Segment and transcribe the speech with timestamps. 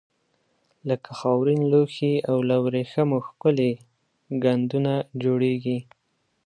[0.89, 3.71] لکه خاورین لوښي او له وریښمو ښکلي
[4.43, 4.93] ګنډونه
[5.23, 5.77] جوړیږي.